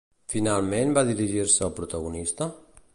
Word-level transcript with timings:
Finalment 0.33 0.95
va 0.99 1.05
dirigir-se 1.11 1.67
al 1.69 1.77
protagonista? 1.83 2.51